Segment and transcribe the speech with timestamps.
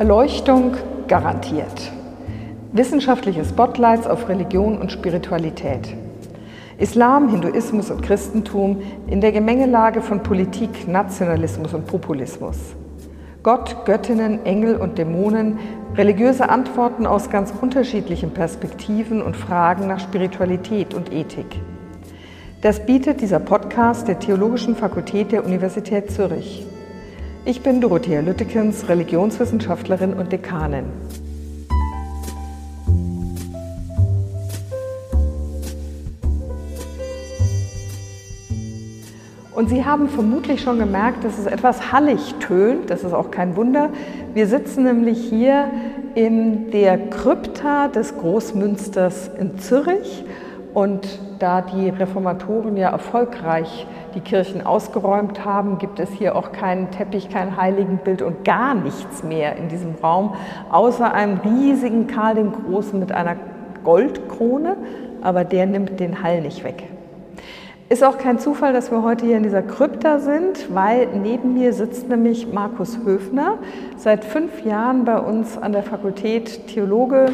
[0.00, 1.92] Erleuchtung garantiert.
[2.72, 5.94] Wissenschaftliche Spotlights auf Religion und Spiritualität.
[6.78, 12.56] Islam, Hinduismus und Christentum in der Gemengelage von Politik, Nationalismus und Populismus.
[13.42, 15.58] Gott, Göttinnen, Engel und Dämonen,
[15.94, 21.60] religiöse Antworten aus ganz unterschiedlichen Perspektiven und Fragen nach Spiritualität und Ethik.
[22.62, 26.66] Das bietet dieser Podcast der Theologischen Fakultät der Universität Zürich.
[27.46, 30.84] Ich bin Dorothea Lüttekens, Religionswissenschaftlerin und Dekanin.
[39.54, 42.90] Und Sie haben vermutlich schon gemerkt, dass es etwas hallig tönt.
[42.90, 43.88] Das ist auch kein Wunder.
[44.34, 45.70] Wir sitzen nämlich hier
[46.14, 50.24] in der Krypta des Großmünsters in Zürich.
[50.74, 56.90] Und da die Reformatoren ja erfolgreich die Kirchen ausgeräumt haben, gibt es hier auch keinen
[56.90, 60.34] Teppich, kein Heiligenbild und gar nichts mehr in diesem Raum,
[60.70, 63.36] außer einem riesigen Karl den Großen mit einer
[63.84, 64.76] Goldkrone,
[65.22, 66.84] aber der nimmt den Hall nicht weg.
[67.88, 71.72] Ist auch kein Zufall, dass wir heute hier in dieser Krypta sind, weil neben mir
[71.72, 73.58] sitzt nämlich Markus Höfner,
[73.96, 77.30] seit fünf Jahren bei uns an der Fakultät Theologe,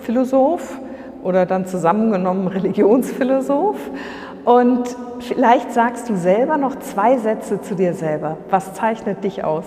[0.00, 0.78] Philosoph
[1.22, 3.78] oder dann zusammengenommen Religionsphilosoph.
[4.46, 8.36] Und vielleicht sagst du selber noch zwei Sätze zu dir selber.
[8.50, 9.64] Was zeichnet dich aus?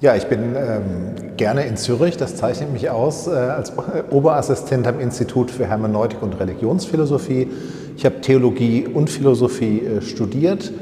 [0.00, 2.16] Ja, ich bin ähm, gerne in Zürich.
[2.16, 3.72] Das zeichnet mich aus äh, als
[4.10, 7.48] Oberassistent am Institut für Hermeneutik und Religionsphilosophie.
[7.96, 10.72] Ich habe Theologie und Philosophie äh, studiert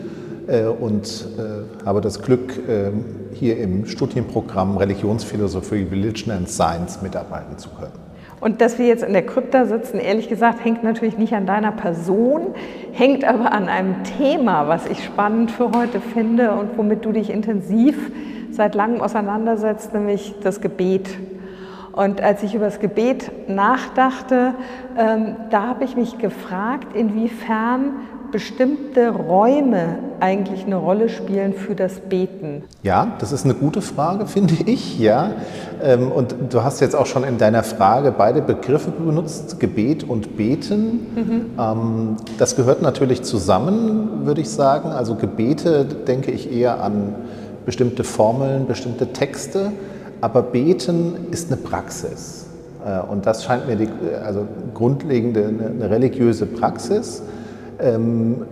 [0.49, 7.57] äh, und äh, habe das Glück, ähm, hier im Studienprogramm Religionsphilosophie, Religion and Science mitarbeiten
[7.57, 8.06] zu können.
[8.47, 11.73] Und dass wir jetzt in der Krypta sitzen, ehrlich gesagt, hängt natürlich nicht an deiner
[11.73, 12.55] Person,
[12.93, 17.31] hängt aber an einem Thema, was ich spannend für heute finde und womit du dich
[17.31, 17.97] intensiv
[18.53, 21.09] seit langem auseinandersetzt, nämlich das Gebet.
[21.97, 24.53] Und als ich über das Gebet nachdachte,
[24.99, 27.95] ähm, da habe ich mich gefragt, inwiefern
[28.31, 32.65] bestimmte Räume eigentlich eine Rolle spielen für das Beten?
[32.83, 35.33] Ja, das ist eine gute Frage, finde ich, ja.
[35.83, 40.37] Ähm, und du hast jetzt auch schon in deiner Frage beide Begriffe benutzt, Gebet und
[40.37, 41.07] Beten.
[41.15, 41.51] Mhm.
[41.59, 44.91] Ähm, das gehört natürlich zusammen, würde ich sagen.
[44.91, 47.15] Also Gebete denke ich eher an
[47.65, 49.73] bestimmte Formeln, bestimmte Texte.
[50.21, 52.47] Aber Beten ist eine Praxis.
[52.85, 53.89] Äh, und das scheint mir die
[54.25, 57.23] also grundlegende, eine, religiöse Praxis,
[57.81, 58.43] ähm,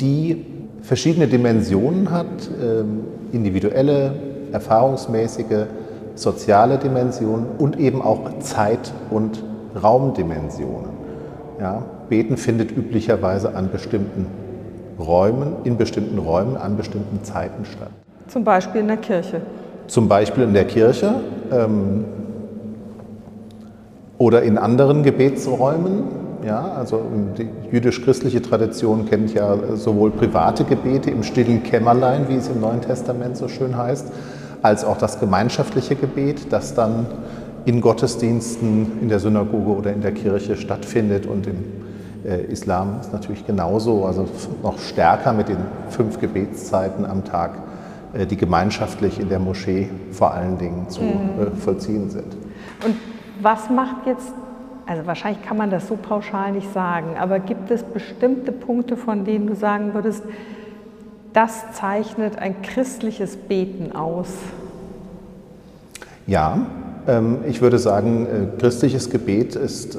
[0.00, 0.46] die
[0.82, 2.26] verschiedene Dimensionen hat,
[2.62, 4.12] ähm, individuelle,
[4.52, 5.66] erfahrungsmäßige,
[6.14, 9.42] soziale Dimensionen und eben auch Zeit- und
[9.80, 10.90] Raumdimensionen.
[11.60, 14.26] Ja, Beten findet üblicherweise an bestimmten
[14.98, 17.90] Räumen, in bestimmten Räumen, an bestimmten Zeiten statt.
[18.28, 19.42] Zum Beispiel in der Kirche
[19.90, 21.14] zum Beispiel in der Kirche
[21.50, 22.04] ähm,
[24.18, 26.20] oder in anderen Gebetsräumen.
[26.46, 27.02] Ja, also
[27.36, 32.80] die jüdisch-christliche Tradition kennt ja sowohl private Gebete im stillen Kämmerlein, wie es im Neuen
[32.80, 34.06] Testament so schön heißt,
[34.62, 37.06] als auch das gemeinschaftliche Gebet, das dann
[37.66, 41.58] in Gottesdiensten in der Synagoge oder in der Kirche stattfindet und im
[42.24, 44.26] äh, Islam ist natürlich genauso, also
[44.62, 45.58] noch stärker mit den
[45.90, 47.50] fünf Gebetszeiten am Tag
[48.14, 51.10] die gemeinschaftlich in der Moschee vor allen Dingen zu mhm.
[51.40, 52.34] Äh, vollziehen sind.
[52.84, 52.96] Und
[53.40, 54.32] was macht jetzt,
[54.86, 59.24] also wahrscheinlich kann man das so pauschal nicht sagen, aber gibt es bestimmte Punkte, von
[59.24, 60.22] denen du sagen würdest,
[61.32, 64.28] das zeichnet ein christliches Beten aus?
[66.26, 66.66] Ja,
[67.06, 69.98] ähm, ich würde sagen, äh, christliches Gebet ist,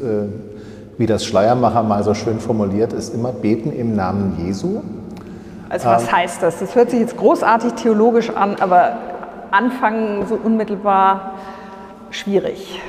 [0.97, 4.81] wie das Schleiermacher mal so schön formuliert, ist immer Beten im Namen Jesu.
[5.71, 6.59] Also was ähm, heißt das?
[6.59, 8.97] Das hört sich jetzt großartig theologisch an, aber
[9.51, 11.35] anfangen so unmittelbar
[12.09, 12.81] schwierig.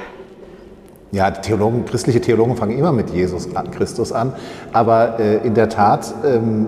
[1.12, 4.32] Ja, Theologen, christliche Theologen fangen immer mit Jesus Christus an,
[4.72, 6.66] aber äh, in der Tat, ähm,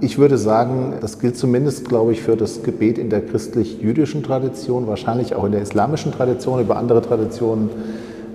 [0.00, 4.86] ich würde sagen, das gilt zumindest, glaube ich, für das Gebet in der christlich-jüdischen Tradition,
[4.86, 6.60] wahrscheinlich auch in der islamischen Tradition.
[6.60, 7.68] Über andere Traditionen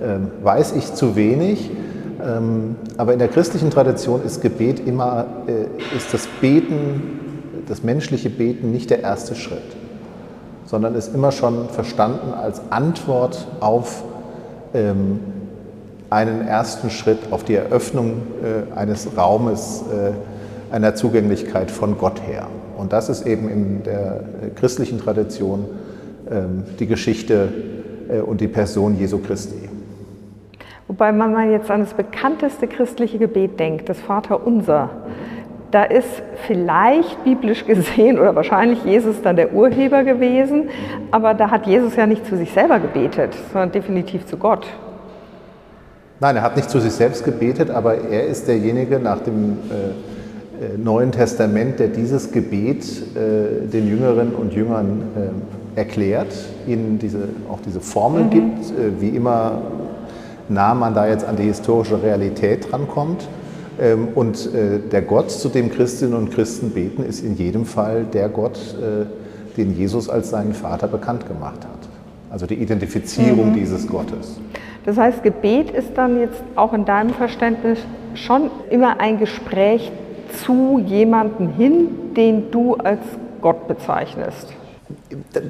[0.04, 1.72] ähm, weiß ich zu wenig.
[2.24, 7.20] Ähm, aber in der christlichen Tradition ist Gebet immer, äh, ist das Beten,
[7.68, 9.76] das menschliche Beten nicht der erste Schritt,
[10.66, 14.04] sondern ist immer schon verstanden als Antwort auf
[14.74, 15.20] ähm,
[16.10, 22.48] einen ersten Schritt, auf die Eröffnung äh, eines Raumes, äh, einer Zugänglichkeit von Gott her.
[22.78, 24.22] Und das ist eben in der
[24.56, 25.66] christlichen Tradition
[26.30, 27.50] ähm, die Geschichte
[28.26, 29.67] und die Person Jesu Christi.
[30.88, 34.90] Wobei man mal jetzt an das bekannteste christliche Gebet denkt, das Vaterunser.
[35.72, 40.70] da ist vielleicht biblisch gesehen oder wahrscheinlich Jesus dann der Urheber gewesen,
[41.12, 44.66] aber da hat Jesus ja nicht zu sich selber gebetet, sondern definitiv zu Gott.
[46.20, 50.74] Nein, er hat nicht zu sich selbst gebetet, aber er ist derjenige nach dem äh,
[50.74, 52.86] äh Neuen Testament, der dieses Gebet
[53.16, 55.04] äh, den Jüngerinnen und Jüngern
[55.76, 56.34] äh, erklärt,
[56.66, 58.30] ihnen diese, auch diese Formel mhm.
[58.32, 59.62] gibt, äh, wie immer
[60.50, 63.28] nah man da jetzt an die historische Realität drankommt.
[63.80, 68.06] Ähm, und äh, der Gott, zu dem Christinnen und Christen beten, ist in jedem Fall
[68.06, 68.60] der Gott,
[69.56, 71.90] den Jesus als seinen Vater bekannt gemacht hat.
[72.30, 73.56] Also die Identifizierung mhm.
[73.56, 74.40] dieses Gottes.
[74.86, 77.80] Das heißt, Gebet ist dann jetzt auch in deinem Verständnis
[78.14, 79.92] schon immer ein Gespräch
[80.46, 83.02] zu jemandem hin, den du als
[83.42, 84.54] Gott bezeichnest.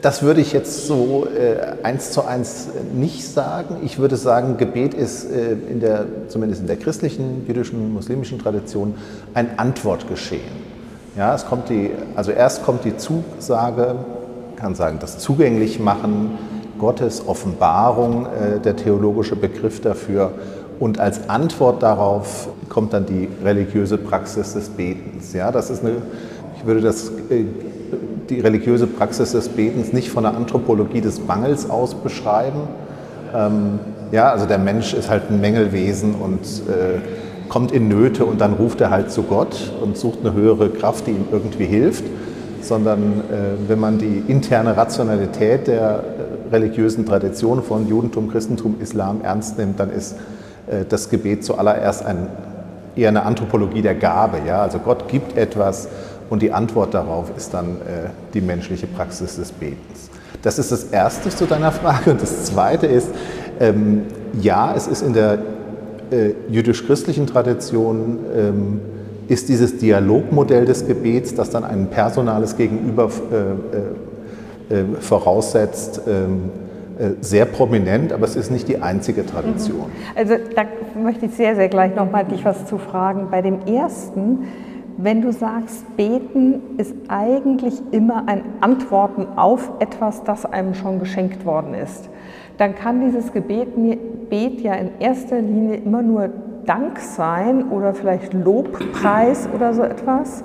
[0.04, 3.78] Das würde ich jetzt so äh, eins zu eins nicht sagen.
[3.84, 8.94] Ich würde sagen, Gebet ist äh, in der, zumindest in der christlichen, jüdischen, muslimischen Tradition
[9.34, 10.68] ein Antwortgeschehen.
[11.18, 13.96] Ja, es kommt die, also erst kommt die Zusage,
[14.56, 16.38] kann sagen, das zugänglich machen,
[16.78, 20.34] Gottes Offenbarung, äh, der theologische Begriff dafür.
[20.80, 25.34] Und als Antwort darauf kommt dann die religiöse Praxis des Betens.
[25.34, 25.96] Ja, das ist eine,
[26.58, 27.46] ich würde das, äh,
[28.30, 32.62] die religiöse Praxis des Betens nicht von der Anthropologie des Mangels aus beschreiben.
[33.36, 33.80] Ähm,
[34.12, 37.00] ja, also der Mensch ist halt ein Mängelwesen und äh,
[37.50, 41.08] kommt in Nöte und dann ruft er halt zu Gott und sucht eine höhere Kraft,
[41.08, 42.04] die ihm irgendwie hilft
[42.68, 49.22] sondern äh, wenn man die interne Rationalität der äh, religiösen Tradition von Judentum, Christentum, Islam
[49.24, 50.16] ernst nimmt, dann ist
[50.68, 52.28] äh, das Gebet zuallererst ein,
[52.96, 54.40] eher eine Anthropologie der Gabe.
[54.46, 54.62] Ja?
[54.62, 55.88] Also Gott gibt etwas
[56.30, 60.10] und die Antwort darauf ist dann äh, die menschliche Praxis des Betens.
[60.42, 62.12] Das ist das Erste zu deiner Frage.
[62.12, 63.10] Und das Zweite ist,
[63.60, 64.04] ähm,
[64.40, 65.40] ja, es ist in der
[66.12, 68.82] äh, jüdisch-christlichen Tradition ähm,
[69.28, 73.10] ist dieses Dialogmodell des Gebets, das dann ein personales Gegenüber
[74.72, 76.50] äh, äh, äh voraussetzt, ähm,
[76.98, 79.88] äh, sehr prominent, aber es ist nicht die einzige Tradition.
[79.88, 80.18] Mhm.
[80.18, 80.64] Also da
[81.00, 83.28] möchte ich sehr, sehr gleich nochmal dich was zu fragen.
[83.30, 84.46] Bei dem ersten,
[84.98, 91.46] wenn du sagst, beten ist eigentlich immer ein Antworten auf etwas, das einem schon geschenkt
[91.46, 92.10] worden ist,
[92.58, 96.30] dann kann dieses Gebet, Gebet ja in erster Linie immer nur
[96.66, 100.44] Dank sein oder vielleicht Lobpreis oder so etwas,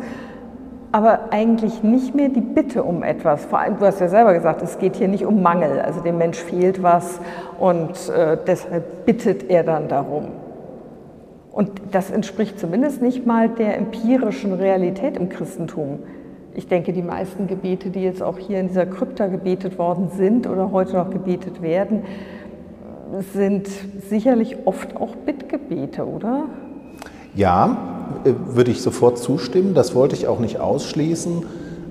[0.93, 3.47] aber eigentlich nicht mehr die Bitte um etwas.
[3.47, 6.19] Vor allem, du hast ja selber gesagt, es geht hier nicht um Mangel, also dem
[6.19, 7.19] Mensch fehlt was
[7.59, 10.42] und äh, deshalb bittet er dann darum.
[11.53, 15.99] Und das entspricht zumindest nicht mal der empirischen Realität im Christentum.
[16.55, 20.47] Ich denke, die meisten Gebete, die jetzt auch hier in dieser Krypta gebetet worden sind
[20.47, 22.03] oder heute noch gebetet werden,
[23.35, 23.69] sind
[24.09, 26.45] sicherlich oft auch Bittgebete, oder?
[27.35, 27.77] Ja,
[28.25, 29.75] äh, würde ich sofort zustimmen.
[29.75, 31.45] Das wollte ich auch nicht ausschließen.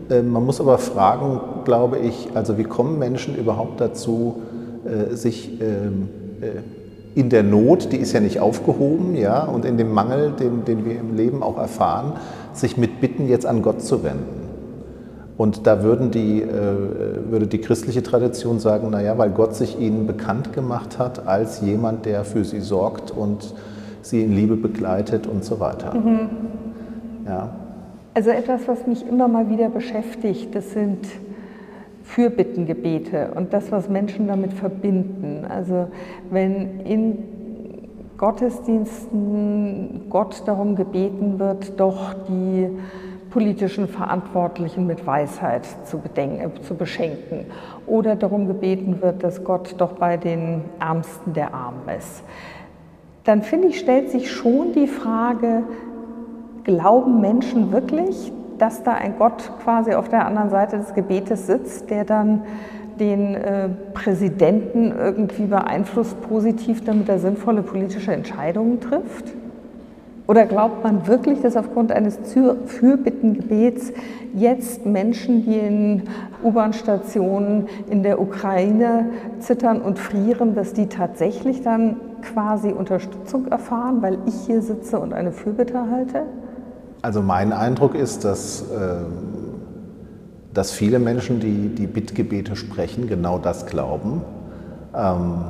[0.10, 4.42] Äh, man muss aber fragen, glaube ich, also wie kommen Menschen überhaupt dazu,
[4.86, 6.10] äh, sich ähm,
[7.16, 10.86] in der Not, die ist ja nicht aufgehoben, ja, und in dem Mangel, den, den
[10.86, 12.14] wir im Leben auch erfahren,
[12.54, 14.42] sich mit Bitten jetzt an Gott zu wenden.
[15.38, 20.06] Und da würden die, äh, würde die christliche Tradition sagen, naja, weil Gott sich ihnen
[20.06, 23.54] bekannt gemacht hat als jemand, der für sie sorgt und
[24.02, 25.94] sie in Liebe begleitet und so weiter.
[25.94, 26.30] Mhm.
[27.26, 27.50] Ja.
[28.14, 31.00] Also etwas, was mich immer mal wieder beschäftigt, das sind
[32.12, 35.46] Fürbittengebete und das, was Menschen damit verbinden.
[35.48, 35.88] Also
[36.30, 37.18] wenn in
[38.18, 42.68] Gottesdiensten Gott darum gebeten wird, doch die
[43.30, 47.46] politischen Verantwortlichen mit Weisheit zu, bedenken, äh, zu beschenken
[47.88, 52.24] oder darum gebeten wird, dass Gott doch bei den Ärmsten der Armen ist.
[53.24, 55.64] Dann finde ich, stellt sich schon die Frage,
[56.66, 61.90] glauben Menschen wirklich, dass da ein Gott quasi auf der anderen Seite des Gebetes sitzt,
[61.90, 62.44] der dann
[63.00, 69.34] den äh, Präsidenten irgendwie beeinflusst positiv, damit er sinnvolle politische Entscheidungen trifft?
[70.28, 72.20] Oder glaubt man wirklich, dass aufgrund eines
[72.68, 73.92] Fürbittengebets
[74.34, 76.04] jetzt Menschen, die in
[76.44, 79.08] U-Bahn-Stationen in der Ukraine
[79.40, 85.14] zittern und frieren, dass die tatsächlich dann quasi Unterstützung erfahren, weil ich hier sitze und
[85.14, 86.24] eine Fürbitte halte?
[87.02, 89.06] Also mein Eindruck ist, dass, ähm,
[90.54, 94.22] dass viele Menschen, die die Bittgebete sprechen, genau das glauben.
[94.96, 95.44] Ähm,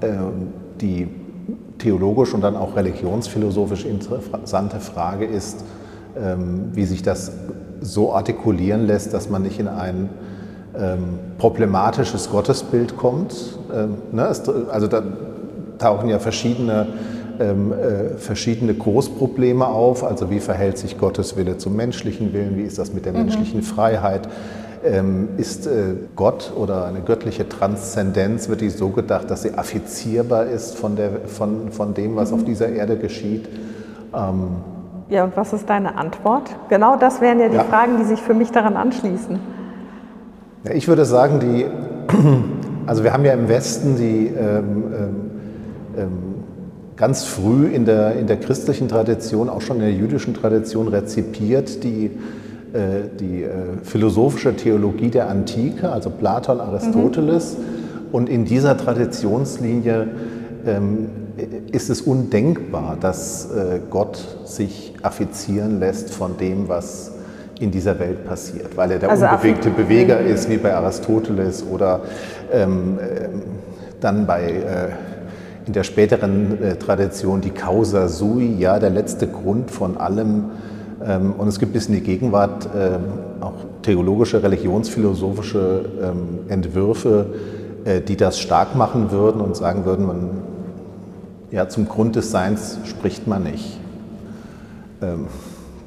[0.00, 0.08] äh,
[0.80, 1.08] die
[1.78, 5.64] theologisch und dann auch religionsphilosophisch interessante Frage ist,
[6.16, 7.32] ähm, wie sich das
[7.80, 10.08] so artikulieren lässt, dass man nicht in ein
[10.76, 13.58] ähm, problematisches Gottesbild kommt.
[14.12, 14.26] Ne?
[14.70, 15.02] also da
[15.78, 16.86] tauchen ja verschiedene
[17.40, 20.04] ähm, äh, verschiedene Großprobleme auf.
[20.04, 22.56] Also wie verhält sich Gottes Wille zum menschlichen Willen?
[22.56, 23.20] Wie ist das mit der mhm.
[23.20, 24.28] menschlichen Freiheit?
[24.84, 30.46] Ähm, ist äh, Gott oder eine göttliche Transzendenz, wird die so gedacht, dass sie affizierbar
[30.46, 32.38] ist von, der, von, von dem, was mhm.
[32.38, 33.48] auf dieser Erde geschieht?
[34.14, 34.56] Ähm,
[35.10, 36.50] ja, und was ist deine Antwort?
[36.68, 37.64] Genau das wären ja die ja.
[37.64, 39.38] Fragen, die sich für mich daran anschließen.
[40.64, 41.66] Ja, ich würde sagen, die,
[42.86, 45.30] also wir haben ja im Westen die ähm, ähm,
[45.96, 46.29] ähm,
[47.00, 51.82] ganz früh in der, in der christlichen Tradition, auch schon in der jüdischen Tradition rezipiert,
[51.82, 52.10] die,
[52.74, 53.48] äh, die äh,
[53.82, 57.56] philosophische Theologie der Antike, also Platon, Aristoteles.
[57.56, 57.64] Mhm.
[58.12, 60.08] Und in dieser Traditionslinie
[60.66, 61.08] ähm,
[61.72, 67.12] ist es undenkbar, dass äh, Gott sich affizieren lässt von dem, was
[67.60, 72.02] in dieser Welt passiert, weil er der also unbewegte Beweger ist, wie bei Aristoteles oder
[72.52, 73.42] ähm, ähm,
[74.00, 75.09] dann bei äh,
[75.66, 80.46] in der späteren äh, Tradition die Causa sui, ja, der letzte Grund von allem.
[81.04, 83.02] Ähm, und es gibt bis in die Gegenwart ähm,
[83.40, 87.26] auch theologische, religionsphilosophische ähm, Entwürfe,
[87.84, 90.30] äh, die das stark machen würden und sagen würden, man,
[91.50, 93.78] ja, zum Grund des Seins spricht man nicht.
[95.02, 95.26] Ähm,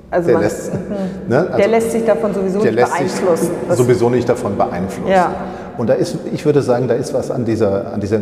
[0.10, 1.30] also der, man, lässt, mhm.
[1.30, 3.50] ne, also der lässt sich davon sowieso nicht beeinflussen.
[3.70, 5.12] sowieso nicht davon beeinflussen.
[5.12, 5.34] Ja.
[5.78, 8.20] Und da ist, ich würde sagen, da ist was an dieser, an dieser,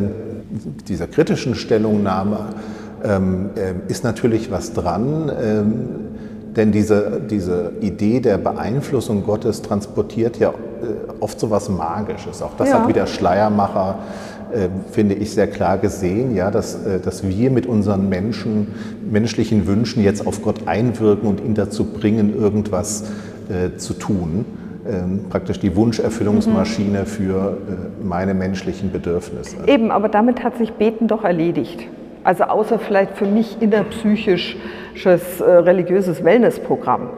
[0.87, 2.49] dieser kritischen Stellungnahme,
[3.03, 5.31] ähm, äh, ist natürlich was dran.
[5.41, 5.73] Ähm,
[6.55, 10.53] denn diese, diese Idee der Beeinflussung Gottes transportiert ja äh,
[11.21, 12.41] oft so was Magisches.
[12.41, 12.79] Auch das ja.
[12.79, 13.99] hat wieder Schleiermacher
[14.51, 18.67] äh, finde ich, sehr klar gesehen, ja, dass, äh, dass wir mit unseren Menschen,
[19.09, 23.05] menschlichen Wünschen jetzt auf Gott einwirken und ihn dazu bringen, irgendwas
[23.47, 24.45] äh, zu tun.
[24.91, 27.05] Ähm, praktisch die Wunscherfüllungsmaschine mhm.
[27.05, 29.57] für äh, meine menschlichen Bedürfnisse.
[29.67, 31.87] Eben, aber damit hat sich Beten doch erledigt.
[32.25, 37.09] Also außer vielleicht für mich innerpsychisches äh, religiöses Wellnessprogramm.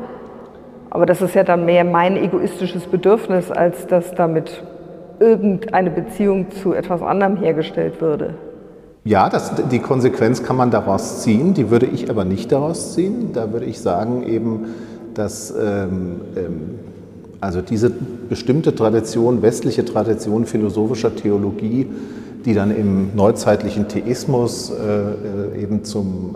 [0.92, 4.62] Aber das ist ja dann mehr mein egoistisches Bedürfnis, als dass damit
[5.20, 8.36] irgendeine Beziehung zu etwas anderem hergestellt würde.
[9.04, 13.32] Ja, das, die Konsequenz kann man daraus ziehen, die würde ich aber nicht daraus ziehen.
[13.34, 14.68] Da würde ich sagen eben,
[15.16, 16.80] dass ähm, ähm,
[17.44, 17.90] also diese
[18.30, 21.88] bestimmte Tradition, westliche Tradition philosophischer Theologie,
[22.46, 26.36] die dann im neuzeitlichen Theismus äh, eben zum,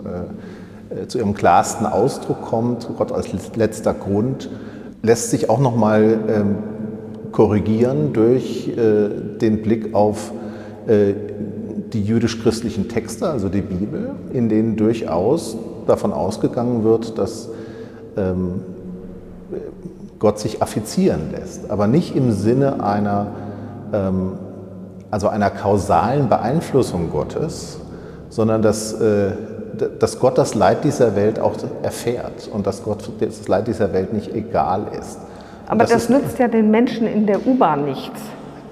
[0.90, 4.50] äh, zu ihrem klarsten Ausdruck kommt, Gott als letzter Grund,
[5.02, 6.54] lässt sich auch nochmal ähm,
[7.32, 9.08] korrigieren durch äh,
[9.40, 10.32] den Blick auf
[10.86, 11.14] äh,
[11.92, 17.48] die jüdisch-christlichen Texte, also die Bibel, in denen durchaus davon ausgegangen wird, dass
[18.16, 18.60] ähm,
[20.18, 23.28] Gott sich affizieren lässt, aber nicht im Sinne einer,
[23.92, 24.32] ähm,
[25.10, 27.78] also einer kausalen Beeinflussung Gottes,
[28.28, 29.30] sondern dass, äh,
[29.98, 34.12] dass Gott das Leid dieser Welt auch erfährt und dass Gott das Leid dieser Welt
[34.12, 35.18] nicht egal ist.
[35.66, 38.20] Aber das, das nützt ja den Menschen in der U-Bahn nichts.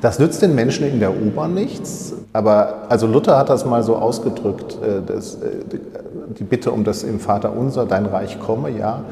[0.01, 3.97] Das nützt den Menschen in der U-Bahn nichts, aber also Luther hat das mal so
[3.97, 5.49] ausgedrückt, äh, das, äh,
[6.39, 9.05] die Bitte um das im Vater unser, dein Reich komme, ja,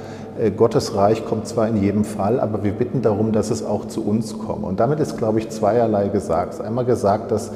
[0.57, 4.05] Gottes Reich kommt zwar in jedem Fall, aber wir bitten darum, dass es auch zu
[4.05, 4.67] uns komme.
[4.67, 6.61] Und damit ist, glaube ich, zweierlei gesagt.
[6.61, 7.53] Einmal gesagt, dass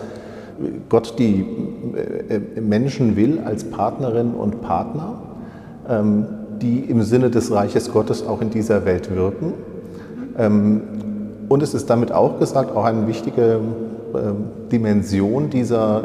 [0.89, 1.47] Gott die
[2.61, 5.19] Menschen will als Partnerinnen und Partner,
[5.89, 6.27] ähm,
[6.61, 9.55] die im Sinne des Reiches Gottes auch in dieser Welt wirken.
[10.37, 10.83] Ähm,
[11.49, 13.61] und es ist damit auch gesagt, auch eine wichtige
[14.15, 14.37] ähm,
[14.71, 16.05] Dimension dieser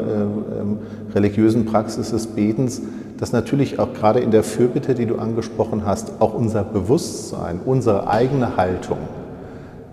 [1.14, 2.80] religiösen Praxis des Betens,
[3.18, 8.08] dass natürlich auch gerade in der Fürbitte, die du angesprochen hast, auch unser Bewusstsein, unsere
[8.08, 8.98] eigene Haltung,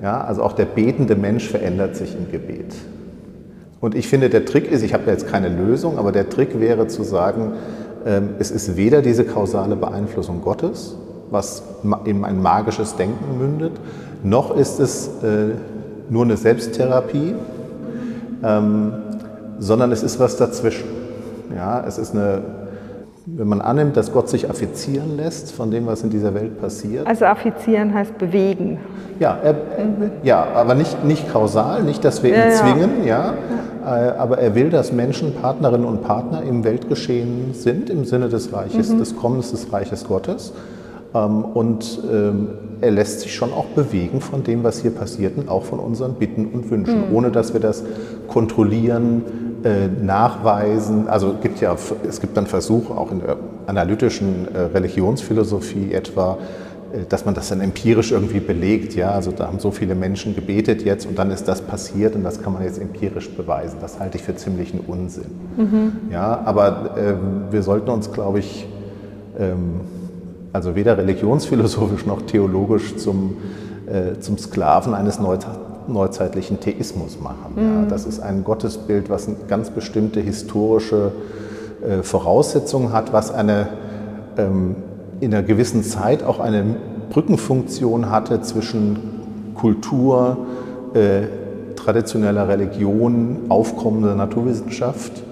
[0.01, 2.74] ja, also auch der betende Mensch verändert sich im Gebet.
[3.80, 6.88] Und ich finde, der Trick ist, ich habe jetzt keine Lösung, aber der Trick wäre
[6.88, 7.54] zu sagen,
[8.40, 10.96] es ist weder diese kausale Beeinflussung Gottes,
[11.30, 11.63] was
[12.06, 13.74] in ein magisches Denken mündet,
[14.24, 15.56] noch ist es äh,
[16.10, 17.36] nur eine Selbsttherapie,
[18.44, 18.94] ähm,
[19.60, 20.88] sondern es ist was dazwischen.
[21.56, 22.42] Ja, es ist eine,
[23.25, 27.06] wenn man annimmt, dass Gott sich affizieren lässt von dem, was in dieser Welt passiert.
[27.06, 28.80] Also affizieren heißt bewegen.
[29.20, 29.56] Ja, er,
[30.24, 33.34] ja aber nicht, nicht kausal, nicht, dass wir ihn ja, zwingen, ja.
[33.86, 34.08] ja.
[34.08, 38.54] Äh, aber er will, dass Menschen, Partnerinnen und Partner im Weltgeschehen sind, im Sinne des
[38.54, 39.00] Reiches, mhm.
[39.00, 40.54] des Kommens des Reiches Gottes.
[41.13, 42.50] Ähm, und ähm,
[42.82, 46.16] er lässt sich schon auch bewegen von dem, was hier passiert und auch von unseren
[46.16, 47.16] Bitten und Wünschen, mhm.
[47.16, 47.84] ohne dass wir das
[48.28, 49.24] kontrollieren,
[49.63, 51.08] äh, nachweisen.
[51.08, 51.75] Also gibt ja,
[52.08, 53.38] es gibt dann Versuche auch in der
[53.68, 56.38] analytischen äh, Religionsphilosophie etwa,
[57.08, 58.96] dass man das dann empirisch irgendwie belegt.
[58.96, 59.12] Ja?
[59.12, 62.41] Also da haben so viele Menschen gebetet jetzt und dann ist das passiert und das
[62.41, 63.77] kann man jetzt empirisch beweisen.
[63.80, 65.32] Das halte ich für ziemlichen Unsinn.
[65.56, 65.91] Mhm.
[66.12, 67.13] Ja, aber äh,
[67.50, 68.68] wir sollten uns, glaube ich,
[69.39, 69.82] ähm,
[70.53, 73.38] also weder religionsphilosophisch noch theologisch zum,
[73.88, 75.20] äh, zum Sklaven eines
[75.93, 77.53] neuzeitlichen Theismus machen.
[77.55, 77.83] Mhm.
[77.83, 77.86] Ja?
[77.89, 81.12] Das ist ein Gottesbild, was eine ganz bestimmte historische
[81.88, 83.67] äh, Voraussetzungen hat, was eine
[84.38, 84.75] ähm,
[85.19, 86.75] in einer gewissen Zeit auch eine
[87.12, 90.38] Brückenfunktion hatte zwischen Kultur,
[90.93, 91.21] äh,
[91.75, 95.24] traditioneller Religion, aufkommender Naturwissenschaft,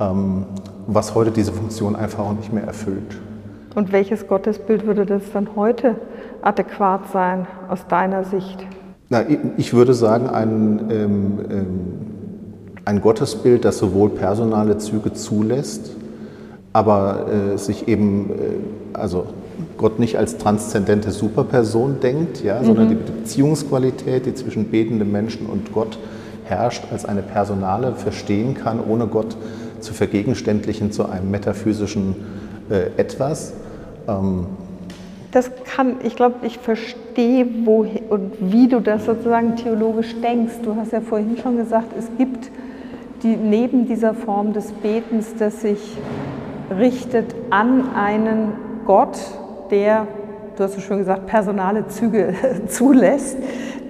[0.00, 0.44] ähm,
[0.86, 3.18] was heute diese Funktion einfach auch nicht mehr erfüllt.
[3.74, 5.94] Und welches Gottesbild würde das dann heute
[6.42, 8.66] adäquat sein aus deiner Sicht?
[9.10, 9.24] Na,
[9.56, 11.68] ich würde sagen, ein, ähm, ähm,
[12.84, 15.92] ein Gottesbild, das sowohl personale Züge zulässt,
[16.74, 18.34] aber äh, sich eben, äh,
[18.92, 19.26] also
[19.78, 22.66] Gott nicht als transzendente Superperson denkt, ja, mhm.
[22.66, 25.98] sondern die Beziehungsqualität, die zwischen betendem Menschen und Gott
[26.44, 29.36] herrscht, als eine personale verstehen kann, ohne Gott
[29.80, 32.16] zu vergegenständlichen zu einem metaphysischen
[32.70, 33.54] äh, Etwas.
[34.06, 34.46] Ähm,
[35.30, 40.54] das kann, ich glaube, ich verstehe, wo und wie du das sozusagen theologisch denkst.
[40.62, 42.50] Du hast ja vorhin schon gesagt, es gibt
[43.22, 45.98] die, neben dieser Form des Betens, das sich
[46.70, 48.52] richtet an einen
[48.86, 49.18] Gott,
[49.70, 50.06] der,
[50.56, 52.34] du hast es schon gesagt, personale Züge
[52.68, 53.36] zulässt,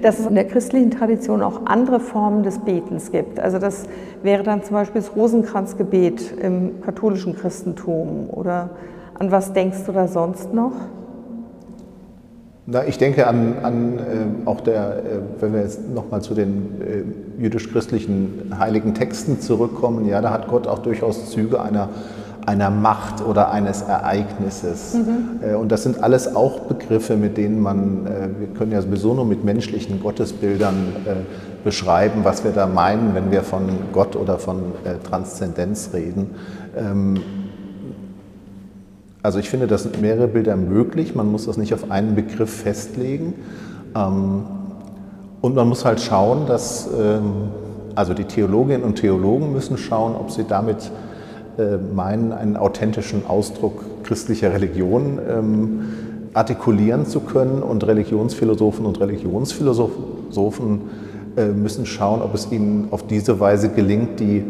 [0.03, 3.39] dass es in der christlichen Tradition auch andere Formen des Betens gibt.
[3.39, 3.85] Also das
[4.23, 8.71] wäre dann zum Beispiel das Rosenkranzgebet im katholischen Christentum oder
[9.19, 10.73] an was denkst du da sonst noch?
[12.71, 14.03] Na, ich denke an, an äh,
[14.47, 15.01] auch der, äh,
[15.41, 20.67] wenn wir jetzt nochmal zu den äh, jüdisch-christlichen heiligen Texten zurückkommen, ja, da hat Gott
[20.67, 21.89] auch durchaus Züge einer
[22.49, 24.95] einer Macht oder eines Ereignisses.
[24.95, 25.41] Mhm.
[25.43, 29.13] Äh, und das sind alles auch Begriffe, mit denen man, äh, wir können ja sowieso
[29.15, 31.11] nur mit menschlichen Gottesbildern äh,
[31.63, 34.63] beschreiben, was wir da meinen, wenn wir von Gott oder von
[35.09, 36.31] Transzendenz reden.
[36.77, 37.17] Ähm,
[39.23, 41.15] also ich finde, das sind mehrere Bilder möglich.
[41.15, 43.35] Man muss das nicht auf einen Begriff festlegen.
[43.97, 44.45] Ähm,
[45.41, 47.51] und man muss halt schauen, dass, ähm,
[47.95, 50.91] also die Theologinnen und Theologen müssen schauen, ob sie damit
[51.59, 55.81] äh, meinen, einen authentischen Ausdruck christlicher Religion ähm,
[56.35, 57.63] artikulieren zu können.
[57.63, 60.81] Und Religionsphilosophen und Religionsphilosophen
[61.37, 64.45] äh, müssen schauen, ob es ihnen auf diese Weise gelingt, die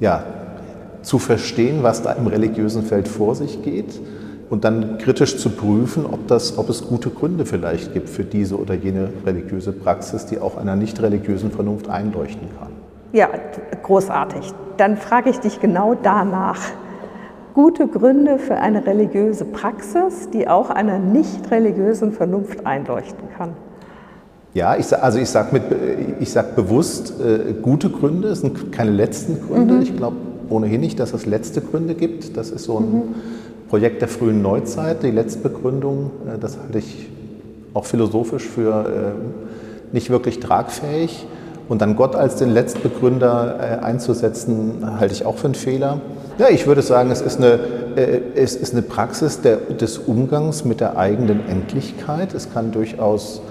[0.00, 0.24] ja,
[1.02, 4.00] zu verstehen, was da im religiösen Feld vor sich geht
[4.52, 8.58] und dann kritisch zu prüfen, ob, das, ob es gute Gründe vielleicht gibt für diese
[8.58, 12.68] oder jene religiöse Praxis, die auch einer nicht religiösen Vernunft einleuchten kann.
[13.12, 13.28] Ja,
[13.82, 14.52] großartig.
[14.76, 16.60] Dann frage ich dich genau danach.
[17.54, 23.54] Gute Gründe für eine religiöse Praxis, die auch einer nicht religiösen Vernunft einleuchten kann.
[24.54, 25.62] Ja, ich, also ich sage
[26.24, 29.74] sag bewusst äh, gute Gründe, es sind keine letzten Gründe.
[29.74, 29.82] Mhm.
[29.82, 30.16] Ich glaube
[30.48, 32.36] ohnehin nicht, dass es letzte Gründe gibt.
[32.36, 33.02] Das ist so ein mhm.
[33.68, 36.10] Projekt der frühen Neuzeit, die Letztbegründung.
[36.26, 37.08] Äh, das halte ich
[37.74, 41.26] auch philosophisch für äh, nicht wirklich tragfähig.
[41.68, 46.00] Und dann Gott als den Letztbegründer äh, einzusetzen, halte ich auch für einen Fehler.
[46.38, 47.60] Ja, ich würde sagen, es ist eine,
[48.34, 52.32] es ist eine Praxis der, des Umgangs mit der eigenen Endlichkeit.
[52.32, 53.42] Es kann durchaus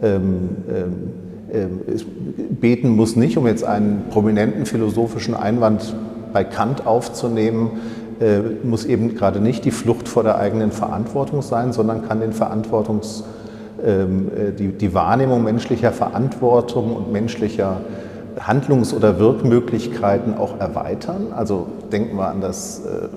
[0.00, 1.12] ähm, ähm
[2.60, 5.94] beten muss nicht, um jetzt einen prominenten philosophischen Einwand
[6.32, 7.80] bei Kant aufzunehmen,
[8.20, 12.32] äh, muss eben gerade nicht die Flucht vor der eigenen Verantwortung sein, sondern kann den
[12.32, 13.24] Verantwortungs
[13.84, 17.80] ähm, äh, die, die Wahrnehmung menschlicher Verantwortung und menschlicher
[18.38, 21.28] Handlungs- oder Wirkmöglichkeiten auch erweitern.
[21.34, 23.08] Also denken wir an das äh,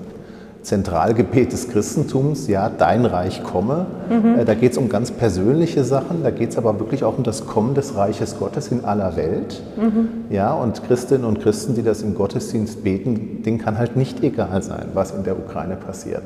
[0.64, 3.86] Zentralgebet des Christentums, ja, dein Reich komme.
[4.08, 4.40] Mhm.
[4.40, 7.22] Äh, da geht es um ganz persönliche Sachen, da geht es aber wirklich auch um
[7.22, 9.62] das Kommen des Reiches Gottes in aller Welt.
[9.76, 10.08] Mhm.
[10.30, 14.62] Ja, und Christinnen und Christen, die das im Gottesdienst beten, denen kann halt nicht egal
[14.62, 16.22] sein, was in der Ukraine passiert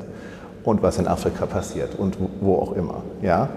[0.63, 3.03] und was in Afrika passiert und wo auch immer.
[3.21, 3.49] Ja?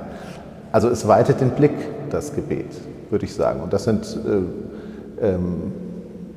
[0.73, 1.73] Also es weitet den Blick,
[2.11, 2.75] das Gebet,
[3.11, 3.61] würde ich sagen.
[3.61, 4.19] Und das sind,
[5.21, 5.73] äh, ähm,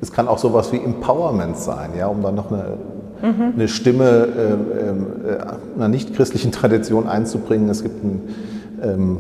[0.01, 2.77] es kann auch sowas wie Empowerment sein, ja, um dann noch eine,
[3.21, 3.54] mhm.
[3.56, 7.69] eine Stimme äh, äh, einer nicht-christlichen Tradition einzubringen.
[7.69, 8.36] Es gibt einen
[8.82, 9.17] ähm,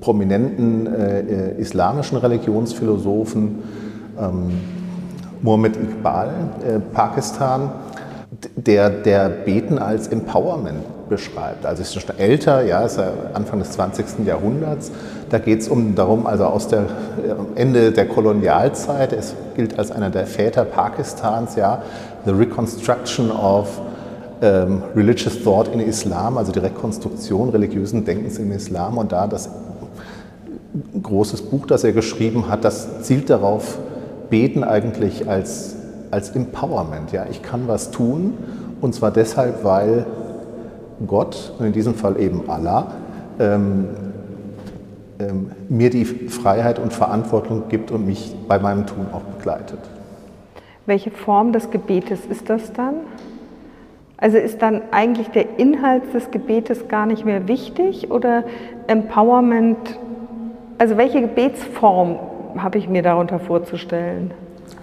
[0.00, 3.58] prominenten äh, islamischen Religionsphilosophen,
[4.20, 4.50] ähm,
[5.40, 6.28] Muhammad Iqbal,
[6.66, 7.70] äh, Pakistan,
[8.56, 11.64] der, der Beten als Empowerment beschreibt.
[11.64, 14.26] Also ist schon älter, ja, ist ja Anfang des 20.
[14.26, 14.90] Jahrhunderts.
[15.30, 16.86] Da geht es um darum, also aus der
[17.54, 21.82] Ende der Kolonialzeit, es gilt als einer der Väter Pakistans, ja,
[22.24, 23.80] the reconstruction of
[24.42, 29.48] ähm, Religious Thought in Islam, also die Rekonstruktion religiösen Denkens im Islam und da das
[31.02, 33.78] großes Buch, das er geschrieben hat, das zielt darauf,
[34.30, 35.76] beten eigentlich als,
[36.10, 37.12] als Empowerment.
[37.12, 38.34] Ja, ich kann was tun
[38.80, 40.06] und zwar deshalb, weil
[41.06, 42.92] Gott, und in diesem Fall eben Allah,
[43.38, 43.88] ähm,
[45.18, 49.78] ähm, mir die Freiheit und Verantwortung gibt und mich bei meinem Tun auch begleitet.
[50.86, 52.94] Welche Form des Gebetes ist das dann?
[54.16, 58.44] Also ist dann eigentlich der Inhalt des Gebetes gar nicht mehr wichtig oder
[58.86, 59.98] Empowerment?
[60.78, 62.18] Also welche Gebetsform
[62.56, 64.30] habe ich mir darunter vorzustellen?